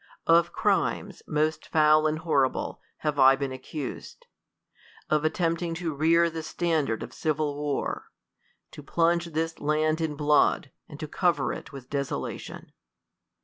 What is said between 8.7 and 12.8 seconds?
to plunge this land in blood, and to cover it with desolation.